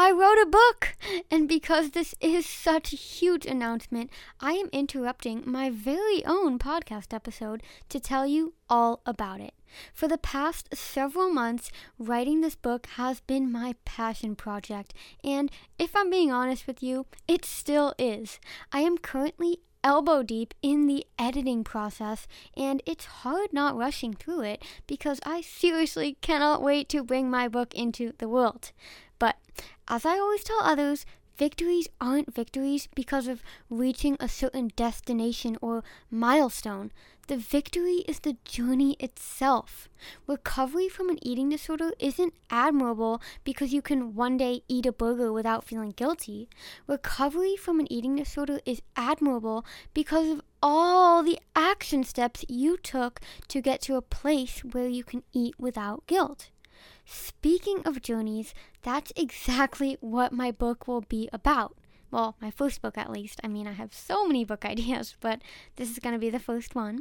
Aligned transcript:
I 0.00 0.12
wrote 0.12 0.40
a 0.40 0.46
book! 0.46 0.96
And 1.28 1.48
because 1.48 1.90
this 1.90 2.14
is 2.20 2.46
such 2.46 2.92
a 2.92 2.96
huge 2.96 3.44
announcement, 3.44 4.10
I 4.38 4.52
am 4.52 4.68
interrupting 4.72 5.42
my 5.44 5.70
very 5.70 6.24
own 6.24 6.60
podcast 6.60 7.12
episode 7.12 7.64
to 7.88 7.98
tell 7.98 8.24
you 8.24 8.54
all 8.70 9.00
about 9.04 9.40
it. 9.40 9.54
For 9.92 10.06
the 10.06 10.16
past 10.16 10.68
several 10.72 11.30
months, 11.30 11.72
writing 11.98 12.42
this 12.42 12.54
book 12.54 12.86
has 12.94 13.18
been 13.18 13.50
my 13.50 13.74
passion 13.84 14.36
project, 14.36 14.94
and 15.24 15.50
if 15.80 15.96
I'm 15.96 16.10
being 16.10 16.30
honest 16.30 16.68
with 16.68 16.80
you, 16.80 17.06
it 17.26 17.44
still 17.44 17.92
is. 17.98 18.38
I 18.70 18.82
am 18.82 18.98
currently 18.98 19.58
elbow 19.82 20.22
deep 20.22 20.54
in 20.62 20.86
the 20.86 21.06
editing 21.18 21.64
process, 21.64 22.28
and 22.56 22.82
it's 22.86 23.04
hard 23.04 23.52
not 23.52 23.76
rushing 23.76 24.14
through 24.14 24.42
it 24.42 24.62
because 24.86 25.18
I 25.24 25.40
seriously 25.40 26.18
cannot 26.20 26.62
wait 26.62 26.88
to 26.90 27.02
bring 27.02 27.28
my 27.28 27.48
book 27.48 27.74
into 27.74 28.12
the 28.18 28.28
world. 28.28 28.70
As 29.86 30.04
I 30.04 30.18
always 30.18 30.44
tell 30.44 30.60
others, 30.60 31.06
victories 31.36 31.88
aren't 32.00 32.34
victories 32.34 32.88
because 32.94 33.28
of 33.28 33.42
reaching 33.70 34.16
a 34.18 34.28
certain 34.28 34.70
destination 34.76 35.56
or 35.60 35.84
milestone. 36.10 36.90
The 37.28 37.36
victory 37.36 38.04
is 38.08 38.20
the 38.20 38.36
journey 38.44 38.96
itself. 38.98 39.88
Recovery 40.26 40.88
from 40.88 41.10
an 41.10 41.18
eating 41.20 41.50
disorder 41.50 41.92
isn't 41.98 42.32
admirable 42.50 43.20
because 43.44 43.72
you 43.72 43.82
can 43.82 44.14
one 44.14 44.38
day 44.38 44.62
eat 44.66 44.86
a 44.86 44.92
burger 44.92 45.30
without 45.30 45.64
feeling 45.64 45.90
guilty. 45.90 46.48
Recovery 46.86 47.54
from 47.54 47.80
an 47.80 47.92
eating 47.92 48.16
disorder 48.16 48.60
is 48.64 48.80
admirable 48.96 49.64
because 49.92 50.28
of 50.30 50.42
all 50.62 51.22
the 51.22 51.38
action 51.54 52.02
steps 52.02 52.46
you 52.48 52.78
took 52.78 53.20
to 53.48 53.60
get 53.60 53.82
to 53.82 53.96
a 53.96 54.02
place 54.02 54.60
where 54.60 54.88
you 54.88 55.04
can 55.04 55.22
eat 55.32 55.54
without 55.58 56.06
guilt. 56.06 56.48
Speaking 57.10 57.80
of 57.86 58.02
journeys, 58.02 58.52
that's 58.82 59.14
exactly 59.16 59.96
what 60.02 60.30
my 60.30 60.50
book 60.50 60.86
will 60.86 61.00
be 61.00 61.26
about. 61.32 61.74
Well, 62.10 62.36
my 62.38 62.50
first 62.50 62.82
book 62.82 62.98
at 62.98 63.10
least. 63.10 63.40
I 63.42 63.48
mean, 63.48 63.66
I 63.66 63.72
have 63.72 63.94
so 63.94 64.26
many 64.26 64.44
book 64.44 64.62
ideas, 64.66 65.16
but 65.18 65.40
this 65.76 65.90
is 65.90 66.00
going 66.00 66.12
to 66.12 66.18
be 66.18 66.28
the 66.28 66.38
first 66.38 66.74
one. 66.74 67.00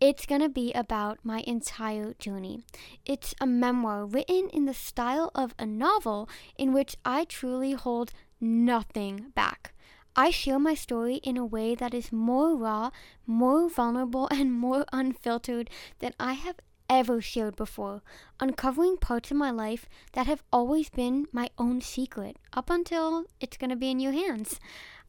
It's 0.00 0.24
going 0.24 0.40
to 0.40 0.48
be 0.48 0.72
about 0.72 1.18
my 1.22 1.44
entire 1.46 2.14
journey. 2.14 2.62
It's 3.04 3.34
a 3.42 3.46
memoir 3.46 4.06
written 4.06 4.48
in 4.54 4.64
the 4.64 4.72
style 4.72 5.30
of 5.34 5.54
a 5.58 5.66
novel 5.66 6.30
in 6.56 6.72
which 6.72 6.96
I 7.04 7.24
truly 7.24 7.72
hold 7.72 8.12
nothing 8.40 9.32
back. 9.34 9.74
I 10.16 10.30
share 10.30 10.58
my 10.58 10.74
story 10.74 11.16
in 11.16 11.36
a 11.36 11.44
way 11.44 11.74
that 11.74 11.92
is 11.92 12.10
more 12.10 12.56
raw, 12.56 12.90
more 13.26 13.68
vulnerable, 13.68 14.28
and 14.32 14.50
more 14.50 14.86
unfiltered 14.94 15.68
than 15.98 16.14
I 16.18 16.32
have 16.32 16.56
ever 16.88 17.20
shared 17.20 17.56
before, 17.56 18.02
uncovering 18.40 18.96
parts 18.96 19.30
of 19.30 19.36
my 19.36 19.50
life 19.50 19.88
that 20.12 20.26
have 20.26 20.42
always 20.52 20.90
been 20.90 21.26
my 21.32 21.50
own 21.58 21.80
secret 21.80 22.36
up 22.52 22.70
until 22.70 23.24
it's 23.40 23.56
going 23.56 23.70
to 23.70 23.76
be 23.76 23.90
in 23.90 24.00
your 24.00 24.12
hands. 24.12 24.60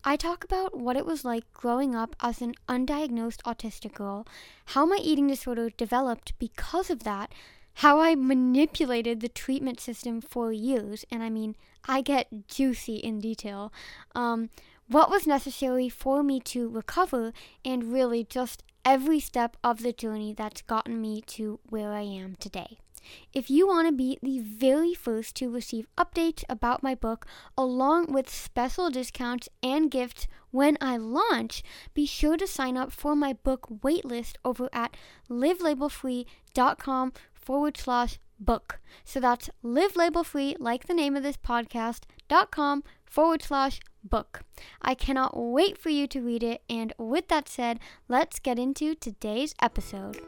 I 0.03 0.17
talk 0.17 0.44
about 0.44 0.77
what 0.77 0.97
it 0.97 1.05
was 1.05 1.23
like 1.23 1.51
growing 1.53 1.95
up 1.95 2.16
as 2.19 2.41
an 2.41 2.55
undiagnosed 2.67 3.41
autistic 3.44 3.94
girl, 3.94 4.27
how 4.67 4.85
my 4.85 4.99
eating 5.01 5.27
disorder 5.27 5.69
developed 5.69 6.38
because 6.39 6.89
of 6.89 7.03
that, 7.03 7.33
how 7.75 7.99
I 7.99 8.16
manipulated 8.16 9.21
the 9.21 9.29
treatment 9.29 9.79
system 9.79 10.19
for 10.19 10.51
years, 10.51 11.05
and 11.09 11.23
I 11.23 11.29
mean, 11.29 11.55
I 11.85 12.01
get 12.01 12.47
juicy 12.47 12.95
in 12.95 13.19
detail, 13.19 13.71
um, 14.13 14.49
what 14.88 15.09
was 15.09 15.25
necessary 15.25 15.89
for 15.89 16.21
me 16.21 16.39
to 16.41 16.67
recover, 16.67 17.31
and 17.63 17.91
really 17.91 18.23
just 18.25 18.63
every 18.85 19.19
step 19.19 19.57
of 19.63 19.83
the 19.83 19.93
journey 19.93 20.33
that's 20.33 20.61
gotten 20.61 21.01
me 21.01 21.21
to 21.27 21.59
where 21.69 21.91
I 21.91 22.01
am 22.01 22.35
today. 22.35 22.77
If 23.33 23.49
you 23.49 23.67
want 23.67 23.87
to 23.87 23.91
be 23.91 24.17
the 24.21 24.39
very 24.39 24.93
first 24.93 25.35
to 25.35 25.49
receive 25.49 25.87
updates 25.97 26.45
about 26.47 26.83
my 26.83 26.95
book, 26.95 27.25
along 27.57 28.13
with 28.13 28.29
special 28.29 28.89
discounts 28.89 29.49
and 29.61 29.91
gifts 29.91 30.25
when 30.51 30.77
I 30.79 30.95
launch, 30.95 31.63
be 31.93 32.05
sure 32.05 32.37
to 32.37 32.47
sign 32.47 32.77
up 32.77 32.93
for 32.93 33.13
my 33.13 33.33
book 33.33 33.67
waitlist 33.81 34.35
over 34.45 34.69
at 34.71 34.95
livelabelfree.com 35.29 37.13
forward 37.33 37.75
slash 37.75 38.19
book. 38.39 38.79
So 39.03 39.19
that's 39.19 39.49
livelabelfree, 39.63 40.55
like 40.59 40.88
the 40.88 40.93
name 40.93 41.17
of 41.17 41.23
this 41.23 41.38
podcast, 41.38 42.03
dot 42.29 42.51
com 42.51 42.83
forward 43.05 43.41
slash 43.41 43.81
book. 44.03 44.41
I 44.81 44.94
cannot 44.94 45.36
wait 45.36 45.78
for 45.78 45.90
you 45.90 46.08
to 46.08 46.22
read 46.22 46.44
it, 46.44 46.62
and 46.69 46.94
with 46.97 47.28
that 47.30 47.47
said, 47.47 47.80
let's 48.08 48.40
get 48.40 48.59
into 48.59 48.96
today's 48.96 49.56
episode. 49.62 50.19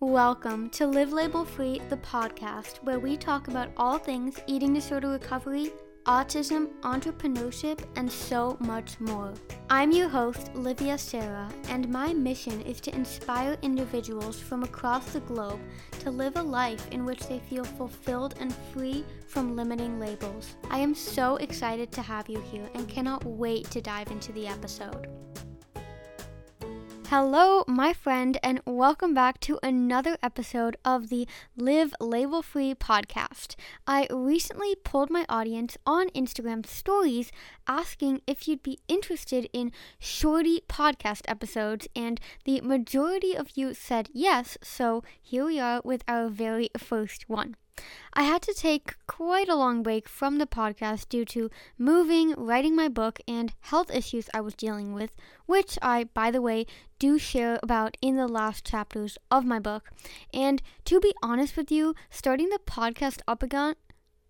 Welcome 0.00 0.68
to 0.70 0.86
Live 0.86 1.12
Label 1.12 1.44
Free, 1.44 1.80
the 1.88 1.96
podcast, 1.96 2.82
where 2.82 2.98
we 2.98 3.16
talk 3.16 3.48
about 3.48 3.70
all 3.76 3.96
things 3.96 4.38
eating 4.46 4.74
disorder 4.74 5.08
recovery 5.08 5.70
autism, 6.06 6.68
entrepreneurship, 6.82 7.78
and 7.96 8.10
so 8.10 8.56
much 8.60 9.00
more. 9.00 9.32
I'm 9.70 9.90
your 9.90 10.08
host, 10.08 10.54
Livia 10.54 10.98
Sarah, 10.98 11.48
and 11.68 11.88
my 11.88 12.12
mission 12.12 12.60
is 12.62 12.80
to 12.82 12.94
inspire 12.94 13.56
individuals 13.62 14.38
from 14.38 14.62
across 14.62 15.12
the 15.12 15.20
globe 15.20 15.60
to 16.00 16.10
live 16.10 16.36
a 16.36 16.42
life 16.42 16.86
in 16.90 17.04
which 17.04 17.26
they 17.26 17.38
feel 17.38 17.64
fulfilled 17.64 18.34
and 18.38 18.54
free 18.72 19.04
from 19.26 19.56
limiting 19.56 19.98
labels. 19.98 20.56
I 20.70 20.78
am 20.78 20.94
so 20.94 21.36
excited 21.36 21.90
to 21.92 22.02
have 22.02 22.28
you 22.28 22.40
here 22.52 22.68
and 22.74 22.88
cannot 22.88 23.24
wait 23.24 23.70
to 23.70 23.80
dive 23.80 24.10
into 24.10 24.32
the 24.32 24.46
episode. 24.46 25.08
Hello, 27.16 27.62
my 27.68 27.92
friend, 27.92 28.38
and 28.42 28.60
welcome 28.66 29.14
back 29.14 29.38
to 29.42 29.60
another 29.62 30.18
episode 30.20 30.76
of 30.84 31.10
the 31.10 31.28
Live 31.56 31.94
Label 32.00 32.42
Free 32.42 32.74
podcast. 32.74 33.54
I 33.86 34.08
recently 34.10 34.74
pulled 34.74 35.10
my 35.10 35.24
audience 35.28 35.78
on 35.86 36.08
Instagram 36.08 36.66
stories 36.66 37.30
asking 37.68 38.22
if 38.26 38.48
you'd 38.48 38.64
be 38.64 38.80
interested 38.88 39.48
in 39.52 39.70
shorty 40.00 40.62
podcast 40.68 41.20
episodes, 41.28 41.86
and 41.94 42.20
the 42.44 42.60
majority 42.62 43.36
of 43.36 43.52
you 43.54 43.74
said 43.74 44.08
yes, 44.12 44.58
so 44.60 45.04
here 45.22 45.44
we 45.44 45.60
are 45.60 45.80
with 45.84 46.02
our 46.08 46.28
very 46.28 46.68
first 46.76 47.28
one. 47.28 47.54
I 48.12 48.22
had 48.22 48.42
to 48.42 48.54
take 48.54 48.94
quite 49.06 49.48
a 49.48 49.56
long 49.56 49.82
break 49.82 50.08
from 50.08 50.38
the 50.38 50.46
podcast 50.46 51.08
due 51.08 51.24
to 51.26 51.50
moving, 51.76 52.32
writing 52.36 52.76
my 52.76 52.88
book, 52.88 53.18
and 53.26 53.52
health 53.60 53.90
issues 53.92 54.30
I 54.32 54.40
was 54.40 54.54
dealing 54.54 54.94
with, 54.94 55.10
which 55.46 55.78
I, 55.82 56.04
by 56.04 56.30
the 56.30 56.40
way, 56.40 56.66
do 57.00 57.18
share 57.18 57.58
about 57.62 57.96
in 58.00 58.16
the 58.16 58.28
last 58.28 58.64
chapters 58.64 59.18
of 59.30 59.44
my 59.44 59.58
book. 59.58 59.90
And 60.32 60.62
to 60.84 61.00
be 61.00 61.12
honest 61.22 61.56
with 61.56 61.72
you, 61.72 61.94
starting 62.10 62.50
the 62.50 62.60
podcast 62.64 63.20
up 63.26 63.42
again 63.42 63.74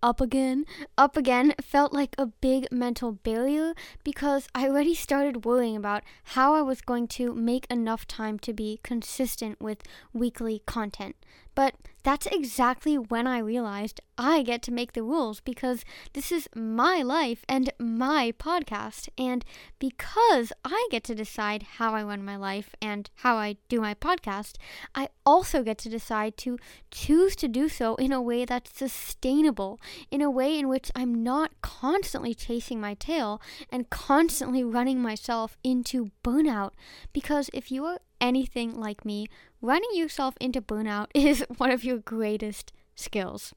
up 0.05 0.21
again, 0.21 0.67
up 0.99 1.17
again 1.17 1.55
felt 1.63 1.95
like 1.95 2.15
a 2.19 2.27
big 2.27 2.71
mental 2.71 3.13
barrier 3.13 3.73
because 4.05 4.47
I 4.55 4.69
already 4.69 4.95
started 4.95 5.47
worrying 5.47 5.77
about 5.77 6.03
how 6.25 6.55
I 6.55 6.61
was 6.61 6.83
going 6.83 7.09
to 7.09 7.35
make 7.35 7.67
enough 7.71 8.07
time 8.07 8.39
to 8.41 8.53
be 8.53 8.81
consistent 8.83 9.63
with 9.63 9.83
weekly 10.13 10.61
content. 10.67 11.17
But 11.55 11.77
that's 12.05 12.27
exactly 12.27 12.97
when 12.97 13.27
I 13.27 13.39
realized 13.39 14.01
I 14.17 14.43
get 14.43 14.63
to 14.63 14.73
make 14.73 14.93
the 14.93 15.03
rules 15.03 15.41
because 15.41 15.85
this 16.13 16.31
is 16.31 16.49
my 16.55 17.03
life 17.03 17.45
and 17.49 17.73
my 17.79 18.33
podcast. 18.39 19.09
And 19.19 19.45
because 19.79 20.53
I 20.65 20.87
get 20.91 21.03
to 21.05 21.15
decide 21.15 21.65
how 21.79 21.95
I 21.95 22.03
run 22.05 22.25
my 22.25 22.37
life 22.37 22.77
and 22.81 23.11
how 23.17 23.37
I 23.37 23.57
do 23.69 23.81
my 23.81 23.95
podcast, 23.95 24.57
I 24.95 25.09
also 25.25 25.63
get 25.63 25.79
to 25.79 25.89
decide 25.89 26.37
to 26.39 26.59
choose 26.91 27.35
to 27.37 27.49
do 27.49 27.69
so 27.71 27.95
in 27.97 28.13
a 28.13 28.23
way 28.23 28.45
that's 28.45 28.79
sustainable, 28.79 29.81
in 30.11 30.21
a 30.21 30.31
way 30.31 30.59
in 30.59 30.69
which 30.69 30.93
I'm 30.95 31.25
not 31.25 31.53
constantly 31.63 32.35
chasing 32.35 32.81
my 32.81 32.95
tail 32.95 33.41
and 33.73 33.89
constantly 33.89 34.63
running 34.63 35.01
myself 35.01 35.57
into 35.65 36.11
burnout. 36.23 36.73
Because 37.15 37.49
if 37.55 37.73
you 37.73 37.87
are 37.87 37.99
anything 38.21 38.79
like 38.79 39.05
me, 39.05 39.27
running 39.61 39.91
yourself 39.95 40.35
into 40.41 40.61
burnout 40.61 41.07
is 41.15 41.45
one 41.57 41.71
of 41.71 41.85
your 41.85 41.99
greatest 41.99 42.73
skills. 42.95 43.55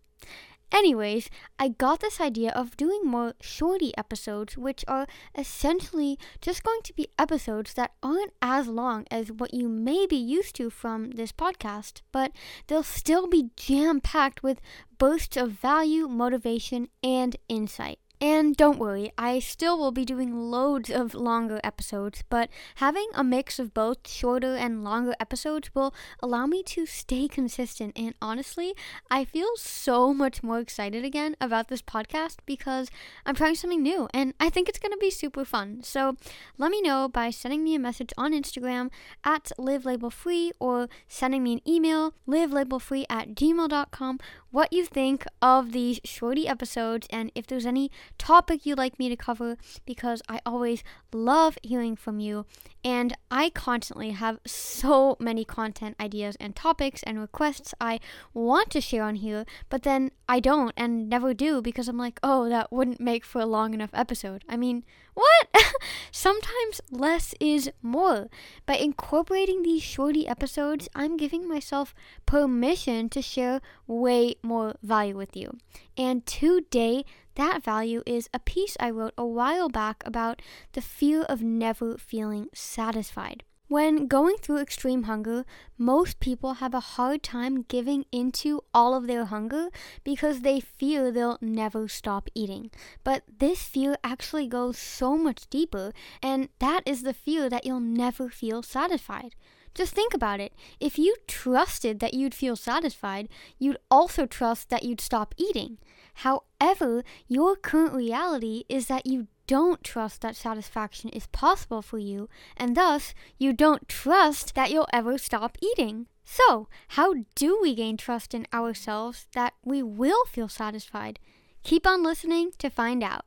Anyways, 0.69 1.29
I 1.57 1.69
got 1.69 2.01
this 2.01 2.19
idea 2.19 2.51
of 2.51 2.75
doing 2.75 3.01
more 3.05 3.35
shorty 3.39 3.97
episodes, 3.97 4.57
which 4.57 4.83
are 4.85 5.07
essentially 5.33 6.19
just 6.41 6.61
going 6.61 6.81
to 6.83 6.93
be 6.93 7.07
episodes 7.17 7.73
that 7.75 7.93
aren't 8.03 8.33
as 8.41 8.67
long 8.67 9.05
as 9.09 9.31
what 9.31 9.53
you 9.53 9.69
may 9.69 10.05
be 10.05 10.17
used 10.17 10.55
to 10.57 10.69
from 10.69 11.11
this 11.11 11.31
podcast, 11.31 12.01
but 12.11 12.33
they'll 12.67 12.83
still 12.83 13.27
be 13.27 13.51
jam 13.55 14.01
packed 14.01 14.43
with 14.43 14.59
bursts 14.97 15.37
of 15.37 15.51
value, 15.51 16.07
motivation, 16.09 16.89
and 17.01 17.37
insight. 17.47 17.99
And 18.19 18.57
don't 18.57 18.79
worry, 18.79 19.11
I 19.15 19.37
still 19.37 19.77
will 19.77 19.91
be 19.91 20.03
doing 20.03 20.49
loads 20.49 20.89
of 20.89 21.13
longer 21.13 21.59
episodes, 21.63 22.23
but 22.29 22.49
having 22.75 23.07
a 23.13 23.23
mix 23.23 23.59
of 23.59 23.75
both 23.75 24.09
shorter 24.09 24.55
and 24.55 24.83
longer 24.83 25.13
episodes 25.19 25.69
will 25.75 25.93
allow 26.21 26.47
me 26.47 26.63
to 26.63 26.87
stay 26.87 27.27
consistent. 27.27 27.93
And 27.95 28.15
honestly, 28.19 28.73
I 29.11 29.23
feel 29.23 29.49
so 29.55 30.15
much 30.15 30.41
more 30.41 30.59
excited 30.59 31.05
again 31.05 31.35
about 31.39 31.67
this 31.67 31.83
podcast 31.83 32.37
because 32.47 32.89
I'm 33.23 33.35
trying 33.35 33.53
something 33.53 33.83
new 33.83 34.07
and 34.15 34.33
I 34.39 34.49
think 34.49 34.67
it's 34.67 34.79
going 34.79 34.93
to 34.93 34.97
be 34.97 35.11
super 35.11 35.45
fun. 35.45 35.83
So 35.83 36.17
let 36.57 36.71
me 36.71 36.81
know 36.81 37.07
by 37.07 37.29
sending 37.29 37.63
me 37.63 37.75
a 37.75 37.79
message 37.79 38.13
on 38.17 38.33
Instagram 38.33 38.89
at 39.23 39.51
livelabelfree 39.59 40.51
or 40.59 40.89
sending 41.07 41.43
me 41.43 41.53
an 41.53 41.61
email, 41.67 42.15
livelabelfree 42.27 43.05
at 43.11 43.35
gmail.com, 43.35 44.19
what 44.49 44.73
you 44.73 44.85
think 44.85 45.25
of 45.39 45.71
these 45.71 45.99
shorty 46.03 46.47
episodes 46.47 47.05
and 47.11 47.31
if 47.35 47.45
there's 47.45 47.65
any 47.65 47.91
topic 48.17 48.65
you'd 48.65 48.77
like 48.77 48.99
me 48.99 49.09
to 49.09 49.15
cover 49.15 49.57
because 49.85 50.21
I 50.27 50.39
always 50.45 50.83
love 51.13 51.57
hearing 51.63 51.95
from 51.95 52.19
you 52.19 52.45
and 52.83 53.15
I 53.29 53.49
constantly 53.49 54.11
have 54.11 54.39
so 54.45 55.17
many 55.19 55.43
content 55.43 55.95
ideas 55.99 56.37
and 56.39 56.55
topics 56.55 57.03
and 57.03 57.19
requests 57.19 57.73
I 57.81 57.99
want 58.33 58.69
to 58.71 58.81
share 58.81 59.03
on 59.03 59.15
here, 59.15 59.45
but 59.69 59.83
then 59.83 60.11
I 60.29 60.39
don't 60.39 60.73
and 60.77 61.09
never 61.09 61.33
do 61.33 61.61
because 61.61 61.87
I'm 61.87 61.97
like, 61.97 62.19
oh, 62.23 62.49
that 62.49 62.71
wouldn't 62.71 62.99
make 62.99 63.25
for 63.25 63.41
a 63.41 63.45
long 63.45 63.73
enough 63.73 63.91
episode. 63.93 64.43
I 64.47 64.57
mean, 64.57 64.83
what? 65.17 65.47
Sometimes 66.11 66.79
less 66.91 67.33
is 67.39 67.71
more. 67.81 68.29
By 68.67 68.75
incorporating 68.75 69.63
these 69.63 69.81
shorty 69.81 70.27
episodes, 70.27 70.87
I'm 70.93 71.17
giving 71.17 71.47
myself 71.47 71.95
permission 72.27 73.09
to 73.09 73.21
share 73.23 73.59
way 73.87 74.35
more 74.43 74.75
value 74.83 75.17
with 75.17 75.35
you. 75.35 75.57
And 75.97 76.23
today, 76.27 77.03
that 77.33 77.63
value 77.63 78.03
is 78.05 78.29
a 78.31 78.37
piece 78.37 78.77
I 78.79 78.91
wrote 78.91 79.15
a 79.17 79.25
while 79.25 79.69
back 79.69 80.03
about 80.05 80.39
the 80.73 80.81
fear 80.81 81.23
of 81.23 81.41
never 81.41 81.97
feeling 81.97 82.49
satisfied. 82.53 83.43
When 83.69 84.07
going 84.07 84.37
through 84.37 84.59
extreme 84.59 85.03
hunger, 85.03 85.43
most 85.77 86.21
people 86.21 86.55
have 86.55 86.73
a 86.73 86.79
hard 86.79 87.21
time 87.21 87.63
giving 87.63 88.05
into 88.13 88.61
all 88.73 88.95
of 88.95 89.07
their 89.07 89.25
hunger 89.25 89.67
because 90.05 90.39
they 90.39 90.61
fear 90.61 91.11
they'll 91.11 91.37
never 91.41 91.89
stop 91.89 92.29
eating. 92.33 92.71
But 93.03 93.23
this 93.39 93.63
fear 93.63 93.97
actually 94.05 94.47
goes 94.47 94.77
so 94.77 95.17
much 95.17 95.49
deeper, 95.49 95.91
and 96.23 96.47
that 96.59 96.81
is 96.85 97.03
the 97.03 97.13
fear 97.13 97.49
that 97.49 97.65
you'll 97.65 97.81
never 97.81 98.29
feel 98.29 98.63
satisfied. 98.63 99.35
Just 99.75 99.93
think 99.93 100.13
about 100.13 100.39
it. 100.39 100.53
If 100.79 100.97
you 100.97 101.17
trusted 101.27 101.99
that 101.99 102.13
you'd 102.13 102.33
feel 102.33 102.55
satisfied, 102.55 103.27
you'd 103.59 103.77
also 103.91 104.25
trust 104.25 104.69
that 104.69 104.83
you'd 104.83 105.01
stop 105.01 105.35
eating. 105.37 105.77
However, 106.15 107.03
your 107.27 107.57
current 107.57 107.93
reality 107.93 108.63
is 108.69 108.87
that 108.87 109.05
you 109.05 109.27
don't 109.47 109.83
trust 109.83 110.21
that 110.21 110.35
satisfaction 110.35 111.09
is 111.09 111.27
possible 111.27 111.81
for 111.81 111.97
you, 111.97 112.29
and 112.55 112.75
thus 112.75 113.13
you 113.37 113.53
don't 113.53 113.87
trust 113.87 114.53
that 114.55 114.71
you'll 114.71 114.87
ever 114.93 115.17
stop 115.17 115.57
eating. 115.61 116.07
So, 116.23 116.67
how 116.89 117.15
do 117.35 117.57
we 117.61 117.73
gain 117.73 117.95
trust 117.95 118.33
in 118.33 118.47
ourselves 118.53 119.27
that 119.33 119.53
we 119.63 119.81
will 119.81 120.25
feel 120.25 120.49
satisfied? 120.49 121.19
Keep 121.63 121.87
on 121.87 122.03
listening 122.03 122.51
to 122.59 122.69
find 122.69 123.01
out. 123.01 123.25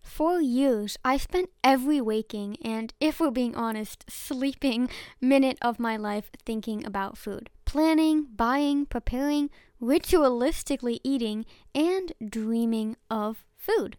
For 0.00 0.40
years, 0.40 0.96
I 1.04 1.16
spent 1.16 1.50
every 1.62 2.00
waking 2.00 2.56
and, 2.64 2.92
if 3.00 3.20
we're 3.20 3.30
being 3.30 3.54
honest, 3.54 4.04
sleeping 4.08 4.88
minute 5.20 5.58
of 5.60 5.78
my 5.78 5.96
life 5.96 6.30
thinking 6.44 6.84
about 6.84 7.18
food. 7.18 7.50
Planning, 7.64 8.26
buying, 8.34 8.86
preparing, 8.86 9.50
ritualistically 9.80 10.98
eating, 11.04 11.46
and 11.74 12.12
dreaming 12.28 12.96
of 13.10 13.44
food. 13.56 13.96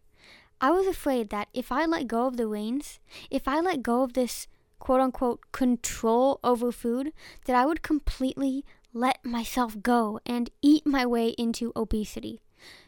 I 0.62 0.72
was 0.72 0.88
afraid 0.88 1.30
that 1.30 1.48
if 1.54 1.72
I 1.72 1.86
let 1.86 2.08
go 2.08 2.28
of 2.28 2.38
the 2.38 2.48
reins, 2.48 3.00
if 3.30 3.48
I 3.48 3.60
let 3.62 3.82
go 3.82 4.04
of 4.04 4.14
this 4.14 4.48
quote 4.80 5.00
unquote 5.00 5.40
control 5.52 6.40
over 6.44 6.72
food, 6.72 7.14
that 7.46 7.56
I 7.56 7.66
would 7.66 7.82
completely 7.82 8.66
let 8.94 9.24
myself 9.24 9.82
go 9.82 10.20
and 10.26 10.50
eat 10.62 10.86
my 10.86 11.06
way 11.06 11.30
into 11.38 11.72
obesity. 11.76 12.42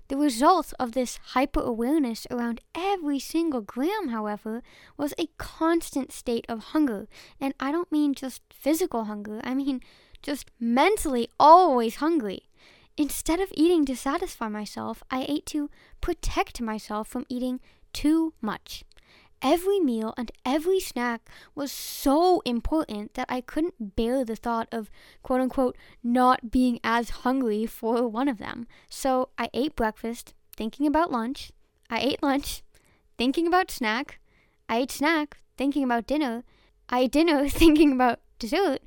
The 0.09 0.17
result 0.17 0.73
of 0.77 0.91
this 0.91 1.19
hyper 1.27 1.61
awareness 1.61 2.27
around 2.29 2.59
every 2.75 3.19
single 3.19 3.61
gram, 3.61 4.09
however, 4.09 4.61
was 4.97 5.13
a 5.17 5.29
constant 5.37 6.11
state 6.11 6.45
of 6.49 6.73
hunger. 6.75 7.07
And 7.39 7.53
I 7.59 7.71
don't 7.71 7.91
mean 7.91 8.13
just 8.13 8.41
physical 8.51 9.05
hunger, 9.05 9.39
I 9.43 9.53
mean 9.53 9.79
just 10.21 10.51
mentally 10.59 11.29
always 11.39 11.95
hungry. 11.95 12.49
Instead 13.01 13.39
of 13.39 13.51
eating 13.55 13.83
to 13.83 13.95
satisfy 13.95 14.47
myself, 14.47 15.01
I 15.09 15.25
ate 15.27 15.47
to 15.47 15.71
protect 16.01 16.61
myself 16.61 17.07
from 17.07 17.25
eating 17.29 17.59
too 17.93 18.35
much. 18.41 18.83
Every 19.41 19.79
meal 19.79 20.13
and 20.17 20.31
every 20.45 20.79
snack 20.79 21.27
was 21.55 21.71
so 21.71 22.41
important 22.41 23.15
that 23.15 23.25
I 23.27 23.41
couldn't 23.41 23.95
bear 23.95 24.23
the 24.23 24.35
thought 24.35 24.67
of 24.71 24.91
quote 25.23 25.41
unquote 25.41 25.75
not 26.03 26.51
being 26.51 26.79
as 26.83 27.21
hungry 27.25 27.65
for 27.65 28.07
one 28.07 28.27
of 28.27 28.37
them. 28.37 28.67
So 28.87 29.29
I 29.35 29.49
ate 29.51 29.75
breakfast 29.75 30.35
thinking 30.55 30.85
about 30.85 31.11
lunch. 31.11 31.51
I 31.89 32.01
ate 32.01 32.21
lunch 32.21 32.61
thinking 33.17 33.47
about 33.47 33.71
snack. 33.71 34.19
I 34.69 34.77
ate 34.77 34.91
snack 34.91 35.39
thinking 35.57 35.83
about 35.83 36.05
dinner. 36.05 36.43
I 36.87 36.99
ate 36.99 37.13
dinner 37.13 37.49
thinking 37.61 37.93
about 37.93 38.19
dessert. 38.37 38.81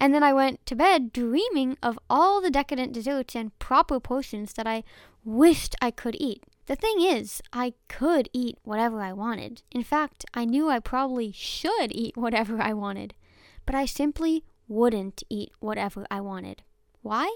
And 0.00 0.14
then 0.14 0.22
I 0.22 0.32
went 0.32 0.64
to 0.66 0.76
bed 0.76 1.12
dreaming 1.12 1.76
of 1.82 1.98
all 2.08 2.40
the 2.40 2.50
decadent 2.50 2.92
desserts 2.92 3.34
and 3.34 3.56
proper 3.58 3.98
portions 3.98 4.52
that 4.52 4.66
I 4.66 4.84
wished 5.24 5.74
I 5.82 5.90
could 5.90 6.16
eat. 6.20 6.44
The 6.66 6.76
thing 6.76 7.00
is, 7.00 7.42
I 7.52 7.74
could 7.88 8.28
eat 8.32 8.58
whatever 8.62 9.00
I 9.00 9.12
wanted. 9.12 9.62
In 9.72 9.82
fact, 9.82 10.24
I 10.34 10.44
knew 10.44 10.68
I 10.68 10.80
probably 10.80 11.32
should 11.32 11.90
eat 11.90 12.16
whatever 12.16 12.60
I 12.60 12.74
wanted. 12.74 13.14
But 13.66 13.74
I 13.74 13.86
simply 13.86 14.44
wouldn't 14.68 15.22
eat 15.28 15.50
whatever 15.60 16.06
I 16.10 16.20
wanted. 16.20 16.62
Why? 17.02 17.34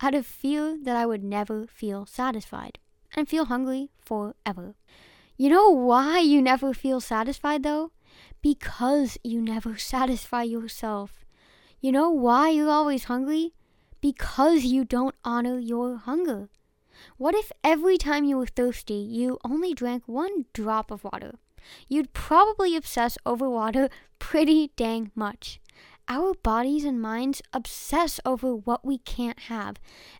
Out 0.00 0.14
of 0.14 0.26
fear 0.26 0.78
that 0.82 0.96
I 0.96 1.06
would 1.06 1.22
never 1.22 1.66
feel 1.66 2.06
satisfied 2.06 2.78
and 3.14 3.28
feel 3.28 3.46
hungry 3.46 3.90
forever. 4.00 4.74
You 5.36 5.50
know 5.50 5.70
why 5.70 6.18
you 6.20 6.42
never 6.42 6.74
feel 6.74 7.00
satisfied 7.00 7.62
though? 7.62 7.92
Because 8.42 9.18
you 9.22 9.40
never 9.40 9.76
satisfy 9.76 10.42
yourself. 10.42 11.24
You 11.80 11.92
know 11.92 12.10
why 12.10 12.50
you're 12.50 12.68
always 12.68 13.04
hungry? 13.04 13.54
Because 14.02 14.64
you 14.64 14.84
don't 14.84 15.14
honor 15.24 15.58
your 15.58 15.96
hunger. 15.96 16.50
What 17.16 17.34
if 17.34 17.50
every 17.64 17.96
time 17.96 18.24
you 18.24 18.36
were 18.36 18.46
thirsty, 18.46 18.92
you 18.92 19.38
only 19.44 19.72
drank 19.72 20.06
one 20.06 20.44
drop 20.52 20.90
of 20.90 21.04
water? 21.04 21.38
You'd 21.88 22.12
probably 22.12 22.76
obsess 22.76 23.16
over 23.24 23.48
water 23.48 23.88
pretty 24.18 24.72
dang 24.76 25.10
much. 25.14 25.58
Our 26.06 26.34
bodies 26.34 26.84
and 26.84 27.00
minds 27.00 27.40
obsess 27.54 28.20
over 28.26 28.54
what 28.54 28.84
we 28.84 28.98
can't 28.98 29.38
have, 29.48 29.76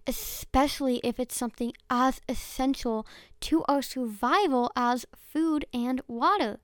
especially 0.07 1.01
if 1.05 1.21
it's 1.21 1.37
something 1.37 1.75
as 1.91 2.23
essential 2.27 3.07
to 3.41 3.65
our 3.69 3.83
survival 3.83 4.71
as 4.75 5.05
food 5.15 5.67
and 5.75 6.01
water. 6.09 6.61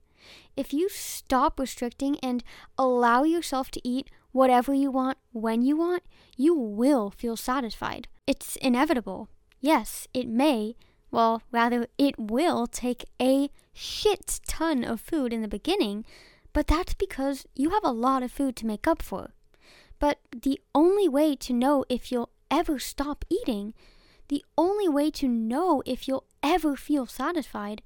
If 0.55 0.73
you 0.73 0.89
stop 0.89 1.59
restricting 1.59 2.17
and 2.23 2.43
allow 2.79 3.23
yourself 3.23 3.69
to 3.71 3.81
eat 3.87 4.09
whatever 4.37 4.71
you 4.71 4.91
want 4.91 5.17
when 5.31 5.63
you 5.63 5.75
want, 5.75 6.03
you 6.35 6.53
will 6.53 7.09
feel 7.09 7.35
satisfied. 7.35 8.07
It's 8.27 8.55
inevitable. 8.57 9.29
Yes, 9.59 10.07
it 10.13 10.27
may, 10.27 10.75
well, 11.09 11.41
rather, 11.51 11.87
it 11.97 12.19
will 12.19 12.67
take 12.67 13.05
a 13.19 13.49
shit 13.73 14.39
ton 14.47 14.83
of 14.83 15.01
food 15.01 15.33
in 15.33 15.41
the 15.41 15.47
beginning, 15.47 16.05
but 16.53 16.67
that's 16.67 16.93
because 16.93 17.47
you 17.55 17.71
have 17.71 17.83
a 17.83 17.91
lot 17.91 18.21
of 18.21 18.31
food 18.31 18.55
to 18.57 18.67
make 18.67 18.85
up 18.85 19.01
for. 19.01 19.33
But 19.97 20.19
the 20.31 20.61
only 20.75 21.09
way 21.09 21.35
to 21.37 21.53
know 21.53 21.83
if 21.89 22.11
you'll 22.11 22.29
ever 22.51 22.77
stop 22.77 23.25
eating, 23.29 23.73
the 24.27 24.45
only 24.55 24.87
way 24.87 25.09
to 25.11 25.27
know 25.27 25.81
if 25.87 26.07
you'll 26.07 26.25
ever 26.43 26.75
feel 26.75 27.07
satisfied, 27.07 27.81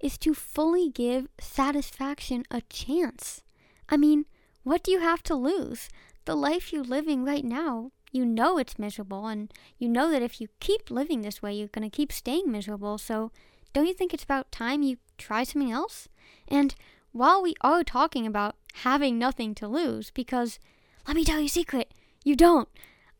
is 0.00 0.18
to 0.18 0.34
fully 0.34 0.90
give 0.90 1.28
satisfaction 1.38 2.42
a 2.50 2.60
chance. 2.62 3.42
I 3.88 3.96
mean, 3.96 4.24
what 4.62 4.82
do 4.82 4.90
you 4.90 5.00
have 5.00 5.22
to 5.24 5.34
lose? 5.34 5.88
The 6.24 6.36
life 6.36 6.72
you're 6.72 6.84
living 6.84 7.24
right 7.24 7.44
now, 7.44 7.90
you 8.12 8.24
know 8.24 8.58
it's 8.58 8.78
miserable, 8.78 9.26
and 9.26 9.52
you 9.78 9.88
know 9.88 10.10
that 10.10 10.22
if 10.22 10.40
you 10.40 10.48
keep 10.60 10.90
living 10.90 11.22
this 11.22 11.42
way, 11.42 11.54
you're 11.54 11.68
going 11.68 11.88
to 11.88 11.94
keep 11.96 12.12
staying 12.12 12.50
miserable. 12.50 12.98
So, 12.98 13.32
don't 13.72 13.86
you 13.86 13.94
think 13.94 14.12
it's 14.12 14.24
about 14.24 14.52
time 14.52 14.82
you 14.82 14.98
try 15.18 15.44
something 15.44 15.72
else? 15.72 16.08
And 16.46 16.74
while 17.12 17.42
we 17.42 17.54
are 17.62 17.82
talking 17.82 18.26
about 18.26 18.56
having 18.74 19.18
nothing 19.18 19.54
to 19.56 19.68
lose, 19.68 20.10
because 20.10 20.58
let 21.06 21.16
me 21.16 21.24
tell 21.24 21.40
you 21.40 21.46
a 21.46 21.48
secret, 21.48 21.92
you 22.24 22.36
don't. 22.36 22.68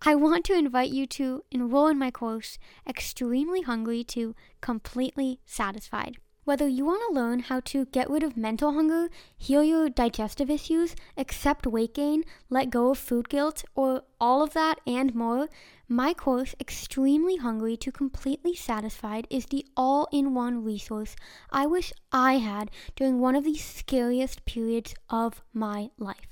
I 0.05 0.15
want 0.15 0.45
to 0.47 0.55
invite 0.55 0.91
you 0.91 1.07
to 1.07 1.45
enroll 1.51 1.89
in 1.89 1.99
my 1.99 2.11
course, 2.11 2.59
Extremely 2.87 3.63
Hungry 3.63 4.05
to 4.05 4.35
Completely 4.61 5.41
Satisfied. 5.47 6.17
Whether 6.45 6.67
you 6.67 6.85
want 6.85 7.03
to 7.09 7.15
learn 7.15 7.39
how 7.39 7.61
to 7.61 7.85
get 7.87 8.11
rid 8.11 8.25
of 8.25 8.37
mental 8.37 8.73
hunger, 8.73 9.11
heal 9.39 9.63
your 9.63 9.89
digestive 9.89 10.51
issues, 10.51 10.97
accept 11.17 11.69
weight 11.69 11.95
gain, 11.95 12.25
let 12.51 12.69
go 12.69 12.91
of 12.91 12.99
food 12.99 13.29
guilt, 13.29 13.65
or 13.77 14.03
all 14.21 14.43
of 14.43 14.53
that 14.55 14.81
and 14.85 15.15
more, 15.15 15.49
my 15.87 16.13
course, 16.15 16.57
Extremely 16.59 17.37
Hungry 17.37 17.77
to 17.77 17.93
Completely 17.93 18.57
Satisfied, 18.57 19.29
is 19.31 19.47
the 19.47 19.65
all 19.77 20.09
in 20.11 20.35
one 20.35 20.65
resource 20.65 21.15
I 21.51 21.67
wish 21.67 21.93
I 22.11 22.39
had 22.39 22.73
during 22.97 23.21
one 23.21 23.37
of 23.37 23.45
the 23.45 23.57
scariest 23.57 24.45
periods 24.45 24.97
of 25.09 25.43
my 25.53 25.91
life. 25.97 26.32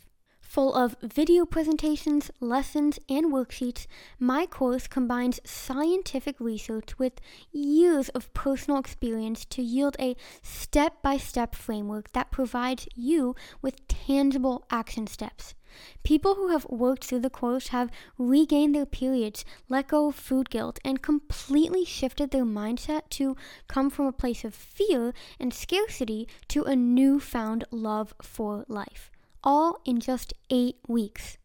Full 0.50 0.74
of 0.74 0.96
video 1.00 1.46
presentations, 1.46 2.28
lessons, 2.40 2.98
and 3.08 3.26
worksheets, 3.26 3.86
my 4.18 4.46
course 4.46 4.88
combines 4.88 5.38
scientific 5.44 6.40
research 6.40 6.98
with 6.98 7.20
years 7.52 8.08
of 8.08 8.34
personal 8.34 8.80
experience 8.80 9.44
to 9.44 9.62
yield 9.62 9.94
a 10.00 10.16
step 10.42 11.00
by 11.02 11.18
step 11.18 11.54
framework 11.54 12.10
that 12.14 12.32
provides 12.32 12.88
you 12.96 13.36
with 13.62 13.86
tangible 13.86 14.66
action 14.72 15.06
steps. 15.06 15.54
People 16.02 16.34
who 16.34 16.48
have 16.48 16.66
worked 16.68 17.04
through 17.04 17.20
the 17.20 17.30
course 17.30 17.68
have 17.68 17.92
regained 18.18 18.74
their 18.74 18.86
periods, 18.86 19.44
let 19.68 19.86
go 19.86 20.08
of 20.08 20.16
food 20.16 20.50
guilt, 20.50 20.80
and 20.84 21.00
completely 21.00 21.84
shifted 21.84 22.32
their 22.32 22.44
mindset 22.44 23.02
to 23.10 23.36
come 23.68 23.88
from 23.88 24.06
a 24.06 24.12
place 24.12 24.42
of 24.42 24.52
fear 24.52 25.14
and 25.38 25.54
scarcity 25.54 26.26
to 26.48 26.64
a 26.64 26.74
newfound 26.74 27.62
love 27.70 28.14
for 28.20 28.64
life 28.66 29.12
all 29.42 29.80
in 29.84 30.00
just 30.00 30.34
eight 30.50 30.76
weeks. 30.86 31.38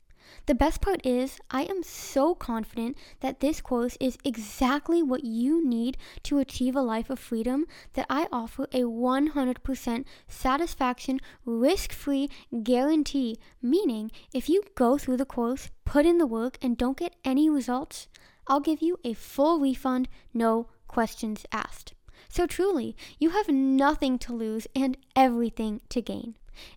The 0.48 0.56
best 0.56 0.80
part 0.82 1.04
is, 1.06 1.40
I 1.50 1.64
am 1.64 1.82
so 1.82 2.36
confident 2.36 2.98
that 3.22 3.40
this 3.40 3.62
course 3.62 3.98
is 4.00 4.18
exactly 4.24 5.02
what 5.02 5.24
you 5.24 5.68
need 5.68 5.98
to 6.24 6.38
achieve 6.38 6.76
a 6.76 6.82
life 6.82 7.10
of 7.10 7.18
freedom 7.18 7.66
that 7.94 8.06
I 8.10 8.28
offer 8.32 8.66
a 8.72 8.82
100% 8.82 10.06
satisfaction, 10.28 11.20
risk 11.46 11.92
free 11.92 12.30
guarantee. 12.62 13.40
Meaning, 13.62 14.12
if 14.34 14.48
you 14.48 14.62
go 14.76 14.98
through 15.00 15.18
the 15.18 15.26
course, 15.26 15.70
put 15.84 16.06
in 16.06 16.20
the 16.20 16.28
work, 16.28 16.58
and 16.62 16.78
don't 16.78 16.98
get 16.98 17.16
any 17.24 17.50
results, 17.50 18.08
I'll 18.48 18.60
give 18.60 18.82
you 18.82 19.00
a 19.04 19.14
full 19.14 19.60
refund, 19.60 20.08
no 20.34 20.68
questions 20.88 21.46
asked. 21.52 21.94
So 22.30 22.46
truly, 22.46 22.96
you 23.18 23.32
have 23.32 23.50
nothing 23.50 24.20
to 24.20 24.34
lose 24.34 24.68
and 24.76 24.98
everything 25.16 25.82
to 25.90 26.02
gain. 26.02 26.36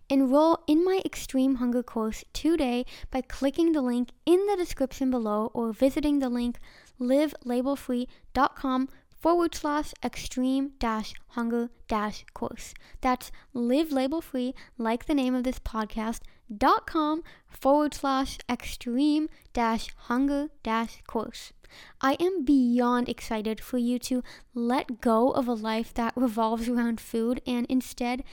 Enroll 0.09 0.59
in 0.67 0.83
my 0.83 1.01
Extreme 1.05 1.55
Hunger 1.55 1.83
course 1.83 2.23
today 2.33 2.85
by 3.11 3.21
clicking 3.21 3.71
the 3.71 3.81
link 3.81 4.09
in 4.25 4.45
the 4.47 4.55
description 4.57 5.11
below 5.11 5.51
or 5.53 5.71
visiting 5.71 6.19
the 6.19 6.29
link 6.29 6.59
livelabelfree.com 6.99 8.89
forward 9.19 9.53
slash 9.53 9.93
extreme 10.03 10.71
dash 10.79 11.13
hunger 11.29 11.69
dash 11.87 12.25
course. 12.33 12.73
That's 13.01 13.31
live 13.53 13.91
label 13.91 14.21
free, 14.21 14.55
like 14.77 15.05
the 15.05 15.13
name 15.13 15.35
of 15.35 15.43
this 15.43 15.59
podcast, 15.59 16.21
dot 16.55 16.87
com 16.87 17.23
forward 17.47 17.93
slash 17.93 18.37
extreme 18.49 19.29
dash 19.53 19.89
hunger 20.07 20.49
dash 20.63 21.01
course. 21.05 21.53
I 22.01 22.13
am 22.19 22.45
beyond 22.45 23.09
excited 23.09 23.61
for 23.61 23.77
you 23.77 23.99
to 23.99 24.23
let 24.55 25.01
go 25.01 25.29
of 25.29 25.47
a 25.47 25.53
life 25.53 25.93
that 25.93 26.13
revolves 26.15 26.67
around 26.67 26.99
food 26.99 27.41
and 27.45 27.67
instead 27.67 28.23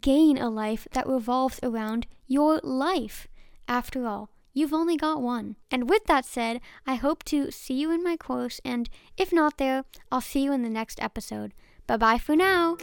gain 0.00 0.38
a 0.38 0.48
life 0.48 0.88
that 0.92 1.06
revolves 1.06 1.60
around 1.62 2.06
your 2.26 2.58
life. 2.62 3.28
After 3.68 4.06
all, 4.06 4.30
you've 4.56 4.72
only 4.72 4.96
got 4.96 5.22
one. 5.22 5.54
And 5.70 5.88
with 5.88 6.06
that 6.06 6.24
said, 6.24 6.60
I 6.86 6.94
hope 6.94 7.22
to 7.24 7.52
see 7.52 7.74
you 7.74 7.92
in 7.92 8.02
my 8.02 8.16
course, 8.16 8.58
and 8.64 8.88
if 9.16 9.32
not 9.32 9.58
there, 9.58 9.84
I'll 10.10 10.22
see 10.22 10.42
you 10.42 10.52
in 10.52 10.62
the 10.62 10.70
next 10.70 11.00
episode. 11.00 11.52
Bye 11.86 11.98
bye 11.98 12.18
for 12.18 12.34
now. 12.34 12.78